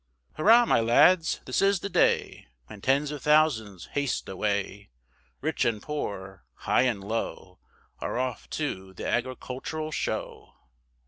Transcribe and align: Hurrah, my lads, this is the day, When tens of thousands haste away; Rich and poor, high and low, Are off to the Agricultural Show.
Hurrah, 0.33 0.65
my 0.65 0.79
lads, 0.79 1.41
this 1.45 1.61
is 1.61 1.81
the 1.81 1.87
day, 1.87 2.47
When 2.65 2.81
tens 2.81 3.11
of 3.11 3.21
thousands 3.21 3.85
haste 3.93 4.27
away; 4.27 4.89
Rich 5.41 5.63
and 5.63 5.79
poor, 5.79 6.43
high 6.55 6.87
and 6.89 7.03
low, 7.03 7.59
Are 7.99 8.17
off 8.17 8.49
to 8.49 8.95
the 8.95 9.07
Agricultural 9.07 9.91
Show. 9.91 10.55